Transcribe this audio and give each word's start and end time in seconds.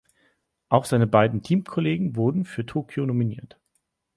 Auch 0.67 0.85
seine 0.85 1.05
beiden 1.05 1.43
Teamkollegen 1.43 2.15
wurden 2.15 2.43
für 2.43 2.65
Tokio 2.65 3.05
nominiert. 3.05 3.59